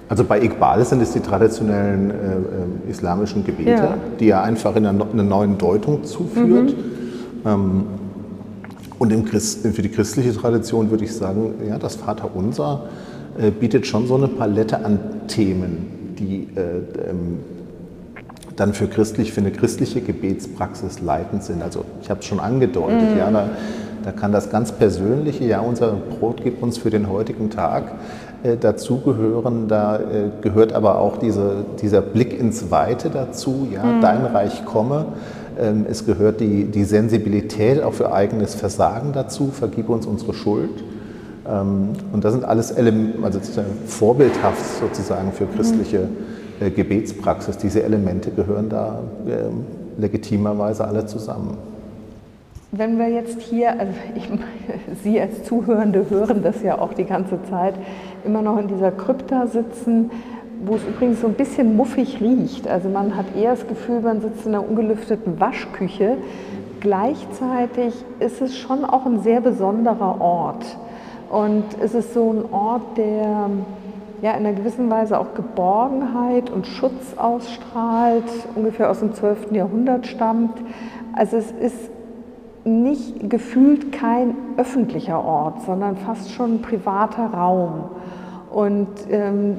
[0.10, 3.98] Also bei Iqbal sind es die traditionellen äh, äh, islamischen Gebete, ja.
[4.20, 6.76] die er einfach in einer, einer neuen Deutung zuführt.
[6.76, 7.48] Mhm.
[7.48, 7.84] Ähm,
[9.00, 12.84] und Christ, für die christliche Tradition würde ich sagen, ja, das Vaterunser
[13.40, 17.40] äh, bietet schon so eine Palette an Themen, die äh, ähm,
[18.56, 21.64] dann für christlich, für eine christliche Gebetspraxis leitend sind.
[21.64, 23.18] Also ich habe es schon angedeutet, mhm.
[23.18, 23.50] ja, da,
[24.04, 27.94] da, kann das ganz Persönliche, ja, unser Brot gibt uns für den heutigen Tag,
[28.44, 29.68] äh, dazugehören.
[29.68, 30.02] Da äh,
[30.42, 34.02] gehört aber auch diese, dieser Blick ins Weite dazu, ja, mhm.
[34.02, 35.06] dein Reich komme.
[35.60, 40.84] Ähm, es gehört die, die Sensibilität auch für eigenes Versagen dazu, vergib uns unsere Schuld.
[41.52, 43.40] Ähm, und das sind alles Elemente, also
[43.86, 46.08] vorbildhaft sozusagen für christliche
[46.60, 47.58] äh, Gebetspraxis.
[47.58, 49.66] Diese Elemente gehören da ähm,
[49.98, 51.58] legitimerweise alle zusammen.
[52.72, 54.30] Wenn wir jetzt hier, also ich,
[55.04, 57.74] Sie als Zuhörende hören das ja auch die ganze Zeit,
[58.24, 60.10] immer noch in dieser Krypta sitzen,
[60.64, 62.68] wo es übrigens so ein bisschen muffig riecht.
[62.68, 66.18] Also man hat eher das Gefühl, man sitzt in einer ungelüfteten Waschküche.
[66.80, 70.64] Gleichzeitig ist es schon auch ein sehr besonderer Ort.
[71.32, 73.50] Und es ist so ein Ort, der
[74.22, 79.52] ja, in einer gewissen Weise auch Geborgenheit und Schutz ausstrahlt, ungefähr aus dem 12.
[79.54, 80.60] Jahrhundert stammt.
[81.14, 81.90] Also es ist
[82.66, 87.86] nicht gefühlt kein öffentlicher Ort, sondern fast schon ein privater Raum.
[88.52, 89.58] Und ähm,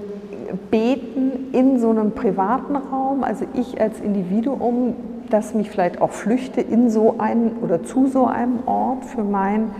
[0.70, 4.94] beten in so einem privaten Raum, also ich als Individuum,
[5.30, 9.70] das mich vielleicht auch flüchte in so einen oder zu so einem Ort für mein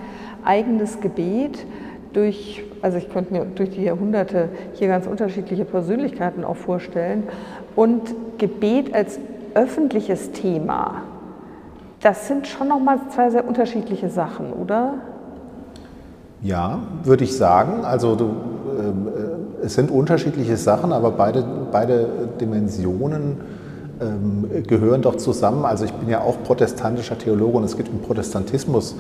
[0.45, 1.67] eigenes Gebet
[2.13, 7.25] durch, also ich könnte mir durch die Jahrhunderte hier ganz unterschiedliche Persönlichkeiten auch vorstellen
[7.77, 9.19] und Gebet als
[9.55, 11.03] öffentliches Thema.
[12.01, 14.95] Das sind schon nochmal zwei sehr unterschiedliche Sachen, oder?
[16.43, 17.85] Ja, würde ich sagen.
[17.85, 22.09] Also du, äh, es sind unterschiedliche Sachen, aber beide, beide
[22.41, 23.37] Dimensionen
[24.01, 25.65] ähm, gehören doch zusammen.
[25.65, 28.97] Also ich bin ja auch protestantischer Theologe und es gibt im Protestantismus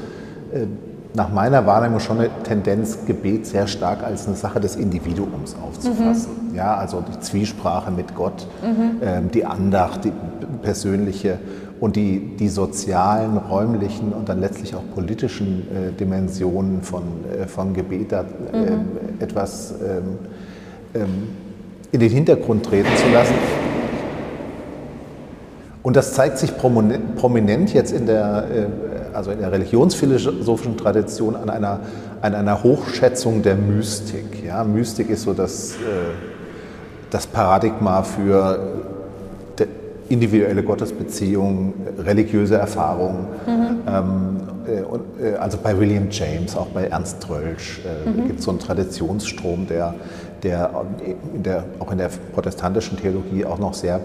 [0.52, 0.66] äh,
[1.14, 6.50] nach meiner Wahrnehmung schon eine Tendenz, Gebet sehr stark als eine Sache des Individuums aufzufassen.
[6.50, 6.54] Mhm.
[6.56, 9.02] Ja, also die Zwiesprache mit Gott, mhm.
[9.02, 10.12] ähm, die Andacht, die
[10.62, 11.38] persönliche
[11.80, 17.02] und die, die sozialen, räumlichen und dann letztlich auch politischen äh, Dimensionen von,
[17.40, 18.86] äh, von Gebet da, äh, mhm.
[19.18, 20.18] etwas ähm,
[20.94, 21.28] ähm,
[21.90, 23.34] in den Hintergrund treten zu lassen.
[25.82, 31.50] Und das zeigt sich prominent jetzt in der, äh, also in der religionsphilosophischen Tradition an
[31.50, 31.80] einer,
[32.20, 34.44] an einer Hochschätzung der Mystik.
[34.46, 35.74] Ja, Mystik ist so das, äh,
[37.10, 38.58] das Paradigma für
[40.08, 43.26] individuelle Gottesbeziehung, religiöse Erfahrung.
[43.46, 43.78] Mhm.
[43.88, 44.36] Ähm,
[45.20, 48.26] äh, also bei William James, auch bei Ernst Trölsch mhm.
[48.26, 49.94] gibt es so einen Traditionsstrom, der,
[50.42, 50.70] der,
[51.34, 54.00] in der auch in der protestantischen Theologie auch noch sehr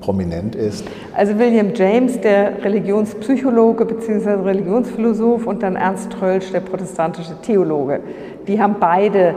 [0.00, 0.84] prominent ist.
[1.16, 4.42] Also William James, der Religionspsychologe bzw.
[4.42, 8.00] Religionsphilosoph und dann Ernst Trölsch, der protestantische Theologe.
[8.46, 9.34] Die haben beide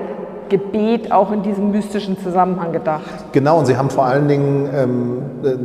[0.50, 3.32] Gebet auch in diesem mystischen Zusammenhang gedacht.
[3.32, 5.56] Genau, und Sie haben vor allen Dingen, ähm, äh,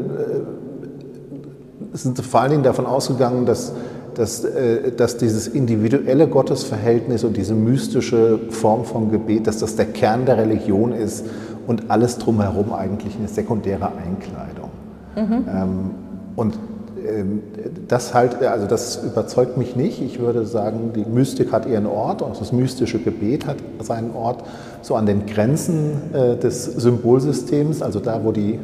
[1.97, 3.75] sind vor allen Dingen davon ausgegangen, dass,
[4.17, 9.87] dass, äh, dass dieses individuelle Gottesverhältnis und diese mystische Form von Gebet, dass das der
[9.87, 11.27] Kern der Religion ist
[11.67, 14.71] und alles drumherum eigentlich eine sekundäre Einkleidung.
[15.17, 15.45] Mhm.
[15.49, 15.91] Ähm,
[16.35, 16.59] und
[17.07, 17.43] ähm,
[17.89, 20.01] das halt, also das überzeugt mich nicht.
[20.01, 24.45] Ich würde sagen, die Mystik hat ihren Ort, auch das mystische Gebet hat seinen Ort,
[24.81, 28.59] so an den Grenzen äh, des Symbolsystems, also da, wo die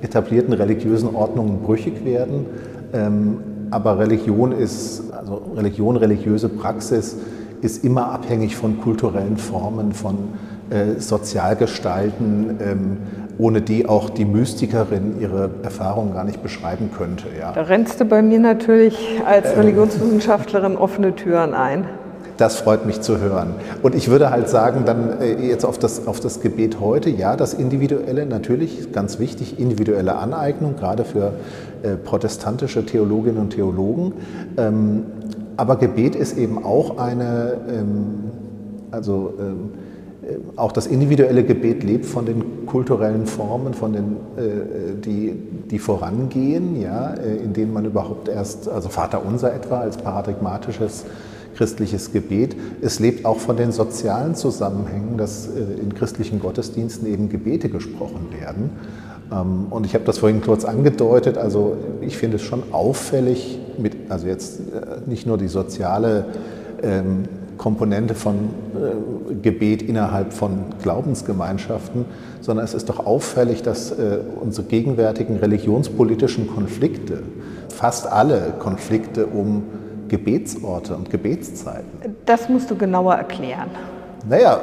[0.00, 2.46] etablierten religiösen Ordnungen brüchig werden.
[3.74, 7.16] Aber Religion ist, also Religion, religiöse Praxis
[7.60, 10.16] ist immer abhängig von kulturellen Formen, von
[10.70, 12.96] äh, Sozialgestalten, ähm,
[13.36, 17.24] ohne die auch die Mystikerin ihre Erfahrungen gar nicht beschreiben könnte.
[17.36, 17.50] Ja.
[17.50, 19.58] Da rennst du bei mir natürlich als ähm.
[19.58, 21.84] Religionswissenschaftlerin offene Türen ein.
[22.36, 23.54] Das freut mich zu hören.
[23.82, 27.34] Und ich würde halt sagen, dann äh, jetzt auf das, auf das Gebet heute, ja,
[27.34, 31.32] das Individuelle natürlich, ganz wichtig, individuelle Aneignung, gerade für
[32.04, 34.12] protestantische Theologinnen und Theologen.
[34.56, 35.02] Ähm,
[35.56, 38.14] aber Gebet ist eben auch eine, ähm,
[38.90, 39.70] also ähm,
[40.24, 45.32] äh, auch das individuelle Gebet lebt von den kulturellen Formen, von den, äh, die,
[45.70, 51.04] die vorangehen, ja, äh, in denen man überhaupt erst, also Vater Unser etwa als paradigmatisches
[51.54, 52.56] christliches Gebet.
[52.82, 58.70] Es lebt auch von den sozialen Zusammenhängen, dass in christlichen Gottesdiensten eben Gebete gesprochen werden.
[59.34, 63.96] Ähm, und ich habe das vorhin kurz angedeutet, also ich finde es schon auffällig, mit,
[64.08, 64.60] also jetzt
[65.06, 66.26] nicht nur die soziale
[66.82, 67.24] ähm,
[67.58, 72.04] Komponente von äh, Gebet innerhalb von Glaubensgemeinschaften,
[72.40, 77.22] sondern es ist doch auffällig, dass äh, unsere gegenwärtigen religionspolitischen Konflikte,
[77.68, 79.62] fast alle Konflikte um
[80.08, 82.14] Gebetsorte und Gebetszeiten.
[82.26, 83.70] Das musst du genauer erklären.
[84.28, 84.60] Naja,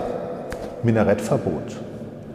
[0.83, 1.75] Minarettverbot.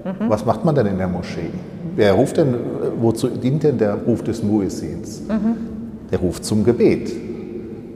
[0.05, 0.29] Mhm.
[0.29, 1.51] Was macht man denn in der Moschee?
[1.97, 2.55] Wer ruft denn,
[3.01, 5.23] wozu dient denn der Ruf des Muezzins?
[5.27, 5.57] Mhm.
[6.11, 7.11] Der ruft zum Gebet.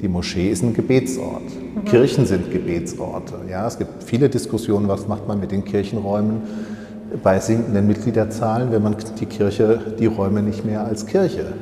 [0.00, 1.42] Die Moschee ist ein Gebetsort.
[1.42, 1.84] Mhm.
[1.84, 3.34] Kirchen sind Gebetsorte.
[3.50, 6.40] Ja, es gibt viele Diskussionen, was macht man mit den Kirchenräumen
[7.22, 11.52] bei sinkenden Mitgliederzahlen, wenn man die Kirche, die Räume nicht mehr als Kirche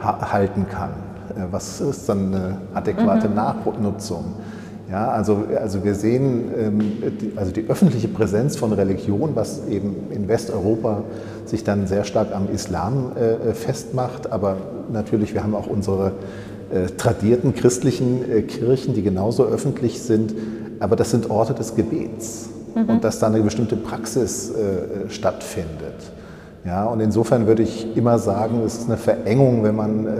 [0.00, 0.90] halten kann.
[1.36, 3.34] Äh, was ist dann eine adäquate mhm.
[3.36, 4.34] Nachnutzung?
[4.94, 6.78] Ja, also, also wir sehen ähm,
[7.20, 11.02] die, also die öffentliche Präsenz von Religion, was eben in Westeuropa
[11.46, 14.56] sich dann sehr stark am Islam äh, festmacht, aber
[14.92, 16.12] natürlich, wir haben auch unsere
[16.72, 20.32] äh, tradierten christlichen äh, Kirchen, die genauso öffentlich sind,
[20.78, 22.88] aber das sind Orte des Gebets mhm.
[22.88, 26.12] und dass da eine bestimmte Praxis äh, stattfindet.
[26.64, 30.10] Ja, und insofern würde ich immer sagen, es ist eine Verengung, wenn man äh,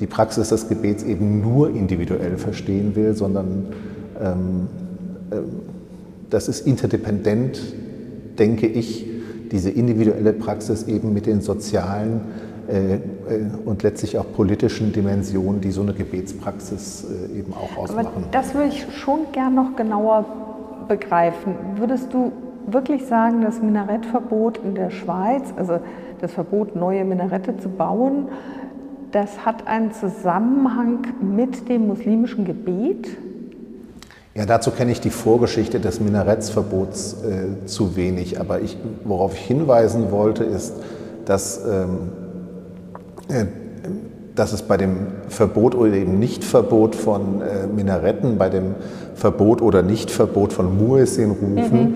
[0.00, 3.66] die Praxis des Gebets eben nur individuell verstehen will, sondern
[4.20, 4.68] ähm,
[5.30, 5.36] äh,
[6.30, 7.60] das ist interdependent,
[8.38, 9.06] denke ich,
[9.50, 12.20] diese individuelle Praxis eben mit den sozialen
[12.68, 13.00] äh, äh,
[13.64, 18.06] und letztlich auch politischen Dimensionen, die so eine Gebetspraxis äh, eben auch ausmachen.
[18.06, 20.24] Aber das würde ich schon gern noch genauer
[20.88, 21.54] begreifen.
[21.76, 22.32] Würdest du
[22.66, 25.80] wirklich sagen, das Minarettverbot in der Schweiz, also
[26.20, 28.28] das Verbot, neue Minarette zu bauen,
[29.12, 33.08] das hat einen Zusammenhang mit dem muslimischen Gebet?
[34.34, 38.40] Ja, dazu kenne ich die Vorgeschichte des Minarettsverbots äh, zu wenig.
[38.40, 40.74] Aber ich, worauf ich hinweisen wollte, ist,
[41.24, 42.12] dass ähm,
[43.28, 43.46] äh,
[44.34, 48.74] dass es bei dem Verbot oder eben Nichtverbot von äh, Minaretten, bei dem
[49.14, 51.94] Verbot oder Nichtverbot von Muezzin-Rufen, mhm.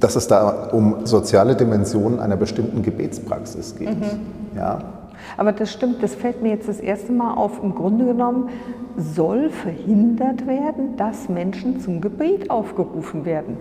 [0.00, 3.90] dass es da um soziale Dimensionen einer bestimmten Gebetspraxis geht.
[3.90, 4.20] Mhm.
[4.56, 4.97] Ja.
[5.36, 7.62] Aber das stimmt, das fällt mir jetzt das erste Mal auf.
[7.62, 8.48] Im Grunde genommen
[8.96, 13.56] soll verhindert werden, dass Menschen zum Gebet aufgerufen werden.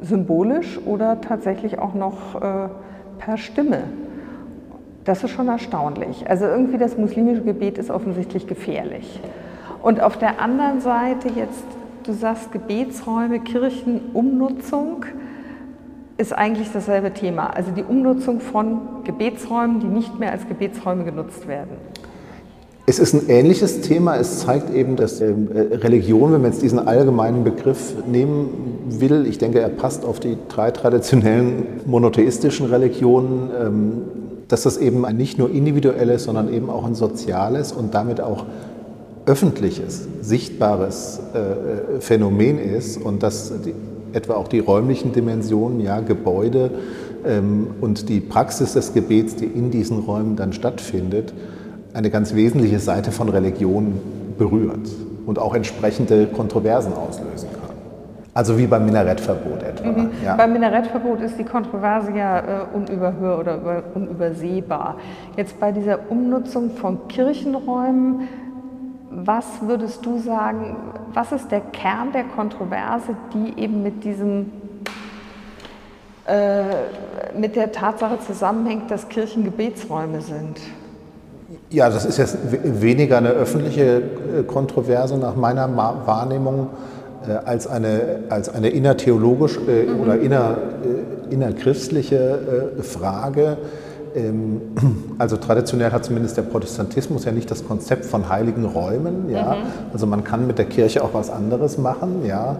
[0.00, 2.68] Symbolisch oder tatsächlich auch noch äh,
[3.18, 3.84] per Stimme.
[5.04, 6.28] Das ist schon erstaunlich.
[6.28, 9.20] Also irgendwie das muslimische Gebet ist offensichtlich gefährlich.
[9.82, 11.64] Und auf der anderen Seite jetzt,
[12.04, 15.04] du sagst Gebetsräume, Kirchenumnutzung
[16.22, 17.48] ist eigentlich dasselbe Thema.
[17.48, 21.76] Also die Umnutzung von Gebetsräumen, die nicht mehr als Gebetsräume genutzt werden.
[22.86, 24.16] Es ist ein ähnliches Thema.
[24.16, 29.38] Es zeigt eben, dass ähm, Religion, wenn man jetzt diesen allgemeinen Begriff nehmen will, ich
[29.38, 33.92] denke, er passt auf die drei traditionellen monotheistischen Religionen, ähm,
[34.48, 38.46] dass das eben ein nicht nur individuelles, sondern eben auch ein soziales und damit auch
[39.26, 43.52] öffentliches, sichtbares äh, Phänomen ist und dass
[44.12, 46.70] etwa auch die räumlichen Dimensionen, ja, Gebäude
[47.26, 51.32] ähm, und die Praxis des Gebets, die in diesen Räumen dann stattfindet,
[51.94, 54.00] eine ganz wesentliche Seite von Religion
[54.38, 54.88] berührt
[55.26, 57.62] und auch entsprechende Kontroversen auslösen kann.
[58.34, 59.88] Also wie beim Minarettverbot etwa.
[59.88, 60.10] Mhm.
[60.24, 60.36] Ja.
[60.36, 64.96] Beim Minarettverbot ist die Kontroverse ja äh, unüberhör oder über, unübersehbar.
[65.36, 68.28] Jetzt bei dieser Umnutzung von Kirchenräumen,
[69.14, 70.76] was würdest du sagen,
[71.12, 74.50] was ist der Kern der Kontroverse, die eben mit diesem
[76.26, 76.62] äh,
[77.36, 80.60] mit der Tatsache zusammenhängt, dass Kirchen Gebetsräume sind?
[81.68, 86.68] Ja, das ist jetzt weniger eine öffentliche äh, Kontroverse nach meiner Wahrnehmung
[87.28, 90.00] äh, als eine, als eine innertheologisch äh, mhm.
[90.00, 90.56] oder inner,
[91.30, 93.56] innerchristliche Frage.
[94.14, 94.60] Ähm,
[95.18, 99.30] also traditionell hat zumindest der Protestantismus ja nicht das Konzept von heiligen Räumen.
[99.30, 99.54] Ja?
[99.54, 99.92] Mhm.
[99.92, 102.24] Also man kann mit der Kirche auch was anderes machen.
[102.26, 102.56] Ja?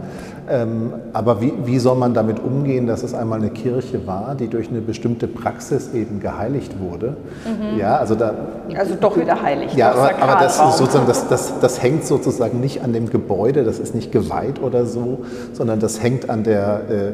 [0.51, 4.49] Ähm, aber wie, wie soll man damit umgehen, dass es einmal eine Kirche war, die
[4.49, 7.17] durch eine bestimmte Praxis eben geheiligt wurde?
[7.45, 7.79] Mhm.
[7.79, 8.35] Ja, also, da,
[8.77, 9.75] also doch wieder heilig.
[9.75, 13.79] Ja, aber, aber das, sozusagen, das, das, das hängt sozusagen nicht an dem Gebäude, das
[13.79, 15.21] ist nicht geweiht oder so,
[15.53, 17.13] sondern das hängt an der, äh,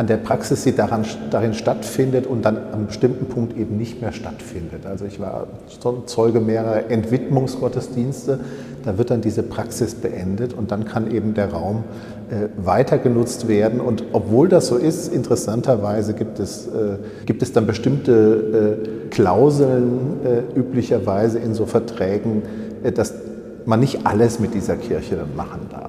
[0.00, 4.12] an der Praxis, die daran, darin stattfindet und dann am bestimmten Punkt eben nicht mehr
[4.12, 4.86] stattfindet.
[4.86, 5.46] Also ich war
[6.06, 8.40] Zeuge mehrerer Entwidmungsgottesdienste,
[8.82, 11.84] da wird dann diese Praxis beendet und dann kann eben der Raum
[12.30, 13.78] äh, weiter genutzt werden.
[13.78, 20.24] Und obwohl das so ist, interessanterweise gibt es, äh, gibt es dann bestimmte äh, Klauseln
[20.24, 22.40] äh, üblicherweise in so Verträgen,
[22.82, 23.12] äh, dass
[23.66, 25.79] man nicht alles mit dieser Kirche machen darf.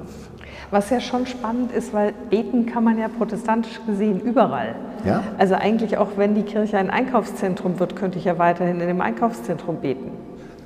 [0.72, 4.76] Was ja schon spannend ist, weil beten kann man ja protestantisch gesehen überall.
[5.06, 5.22] Ja?
[5.38, 9.02] Also eigentlich auch wenn die Kirche ein Einkaufszentrum wird, könnte ich ja weiterhin in dem
[9.02, 10.12] Einkaufszentrum beten.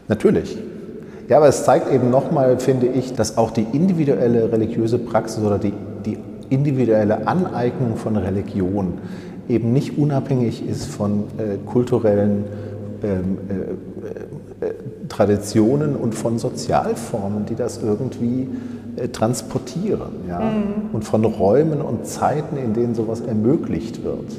[0.07, 0.57] Natürlich.
[1.27, 5.57] Ja, aber es zeigt eben nochmal, finde ich, dass auch die individuelle religiöse Praxis oder
[5.57, 5.73] die,
[6.05, 8.99] die individuelle Aneignung von Religion
[9.49, 12.45] eben nicht unabhängig ist von äh, kulturellen
[13.03, 14.73] ähm, äh, äh,
[15.09, 18.49] Traditionen und von Sozialformen, die das irgendwie
[18.95, 20.25] äh, transportieren.
[20.27, 20.39] Ja?
[20.39, 20.93] Mhm.
[20.93, 24.31] Und von Räumen und Zeiten, in denen sowas ermöglicht wird.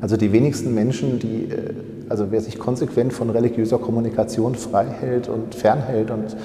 [0.00, 1.74] Also die wenigsten Menschen, die äh,
[2.10, 6.36] also wer sich konsequent von religiöser Kommunikation frei hält und fernhält und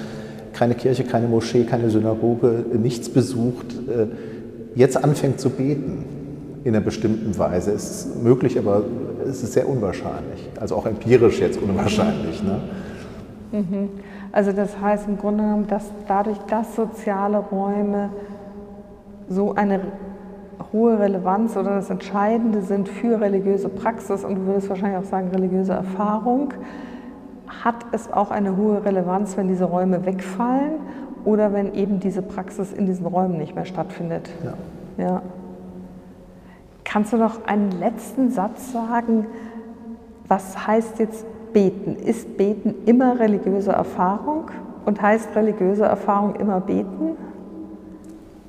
[0.52, 4.06] keine Kirche, keine Moschee, keine Synagoge, nichts besucht, äh,
[4.76, 6.04] jetzt anfängt zu beten
[6.62, 7.72] in einer bestimmten Weise.
[7.72, 8.84] Ist möglich, aber
[9.28, 10.48] es ist sehr unwahrscheinlich.
[10.60, 12.42] Also auch empirisch jetzt unwahrscheinlich.
[12.42, 12.60] Ne?
[13.52, 13.88] Mhm.
[14.36, 18.10] Also das heißt im Grunde genommen, dass dadurch, dass soziale Räume
[19.30, 19.80] so eine
[20.74, 25.30] hohe Relevanz oder das Entscheidende sind für religiöse Praxis und du würdest wahrscheinlich auch sagen
[25.30, 26.52] religiöse Erfahrung,
[27.64, 30.80] hat es auch eine hohe Relevanz, wenn diese Räume wegfallen
[31.24, 34.28] oder wenn eben diese Praxis in diesen Räumen nicht mehr stattfindet.
[34.98, 35.02] Ja.
[35.02, 35.22] ja.
[36.84, 39.28] Kannst du noch einen letzten Satz sagen?
[40.28, 41.24] Was heißt jetzt
[41.56, 41.96] beten?
[41.96, 44.50] Ist beten immer religiöse Erfahrung
[44.84, 47.16] und heißt religiöse Erfahrung immer beten?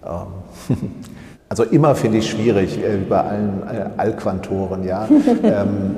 [0.06, 0.76] Ähm,
[1.50, 5.08] Also immer finde ich schwierig, äh, bei allen äh, Allquantoren, ja.
[5.44, 5.96] ähm,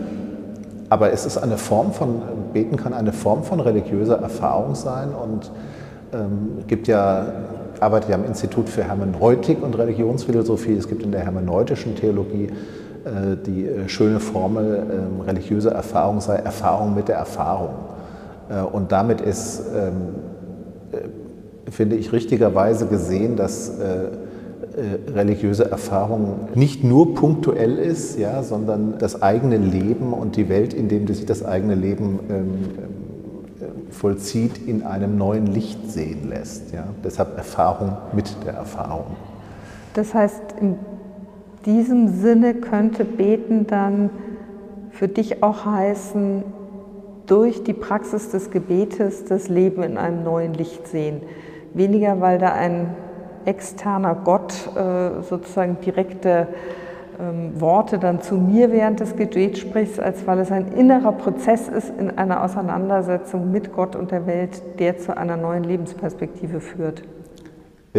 [0.90, 2.22] aber es ist eine Form von,
[2.54, 5.52] Beten kann eine Form von religiöser Erfahrung sein und
[6.14, 7.26] ähm, gibt ja,
[7.80, 10.74] arbeitet ja am Institut für Hermeneutik und Religionsphilosophie.
[10.74, 12.50] Es gibt in der hermeneutischen Theologie
[13.46, 17.76] die äh, schöne Formel, äh, religiöse Erfahrung sei Erfahrung mit der Erfahrung.
[18.50, 20.16] Äh, und damit ist, ähm,
[21.72, 29.22] finde ich, richtigerweise gesehen, dass äh, religiöse Erfahrung nicht nur punktuell ist, ja, sondern das
[29.22, 32.48] eigene Leben und die Welt, in der sich das eigene Leben ähm,
[33.60, 36.74] äh, vollzieht, in einem neuen Licht sehen lässt.
[36.74, 36.86] Ja.
[37.04, 39.16] Deshalb Erfahrung mit der Erfahrung.
[39.94, 40.76] Das heißt, in
[41.70, 44.10] diesem Sinne könnte Beten dann
[44.90, 46.44] für dich auch heißen,
[47.28, 51.22] durch die Praxis des Gebetes das Leben in einem neuen Licht sehen.
[51.76, 52.96] Weniger, weil da ein
[53.46, 56.48] externer Gott äh, sozusagen direkte
[57.20, 61.68] ähm, Worte dann zu mir während des Gebets sprichst, als weil es ein innerer Prozess
[61.68, 67.04] ist in einer Auseinandersetzung mit Gott und der Welt, der zu einer neuen Lebensperspektive führt.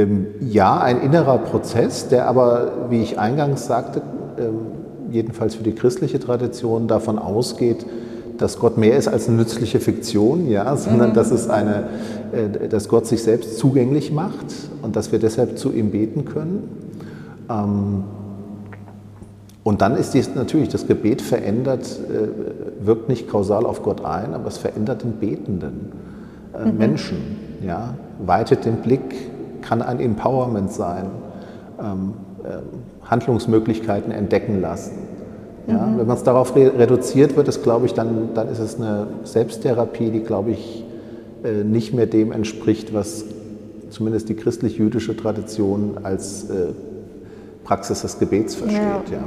[0.00, 4.02] Ähm, ja, ein innerer Prozess, der aber, wie ich eingangs sagte,
[4.38, 4.54] ähm,
[5.10, 7.84] jedenfalls für die christliche Tradition davon ausgeht,
[8.38, 11.14] dass Gott mehr ist als eine nützliche Fiktion, ja, sondern mhm.
[11.14, 11.88] dass, es eine,
[12.32, 14.46] äh, dass Gott sich selbst zugänglich macht
[14.82, 16.68] und dass wir deshalb zu ihm beten können.
[17.50, 18.04] Ähm,
[19.62, 24.32] und dann ist dies natürlich, das Gebet verändert, äh, wirkt nicht kausal auf Gott ein,
[24.32, 25.92] aber es verändert den betenden
[26.54, 26.78] äh, mhm.
[26.78, 27.16] Menschen,
[27.66, 29.30] ja, weitet den Blick,
[29.62, 31.06] kann ein Empowerment sein,
[31.80, 32.14] ähm,
[33.04, 34.92] Handlungsmöglichkeiten entdecken lassen.
[35.66, 35.98] Ja, mhm.
[35.98, 39.08] Wenn man es darauf re reduziert, wird es, glaube ich, dann, dann ist es eine
[39.24, 40.84] Selbsttherapie, die, glaube ich,
[41.44, 43.24] äh, nicht mehr dem entspricht, was
[43.90, 46.72] zumindest die christlich-jüdische Tradition als äh,
[47.64, 48.80] Praxis des Gebets versteht.
[48.80, 49.18] Ja.
[49.18, 49.24] ja.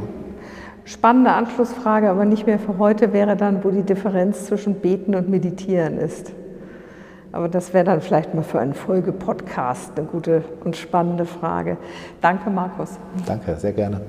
[0.85, 5.29] Spannende Anschlussfrage, aber nicht mehr für heute, wäre dann, wo die Differenz zwischen Beten und
[5.29, 6.31] Meditieren ist.
[7.33, 11.77] Aber das wäre dann vielleicht mal für einen Folge-Podcast eine gute und spannende Frage.
[12.21, 12.91] Danke, Markus.
[13.25, 13.99] Danke, sehr gerne.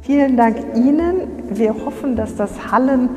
[0.00, 1.28] Vielen Dank Ihnen.
[1.50, 3.08] Wir hoffen, dass das Hallen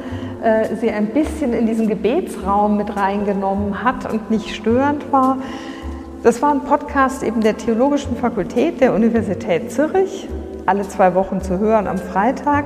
[0.41, 5.37] äh, Sie ein bisschen in diesen Gebetsraum mit reingenommen hat und nicht störend war.
[6.23, 10.27] Das war ein Podcast eben der Theologischen Fakultät der Universität Zürich,
[10.65, 12.65] alle zwei Wochen zu hören am Freitag.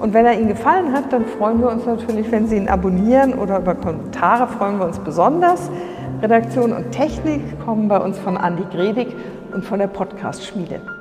[0.00, 3.34] Und wenn er Ihnen gefallen hat, dann freuen wir uns natürlich, wenn Sie ihn abonnieren
[3.34, 5.70] oder über Kommentare freuen wir uns besonders.
[6.22, 9.14] Redaktion und Technik kommen bei uns von Andi Gredig
[9.52, 10.99] und von der Podcast-Schmiede.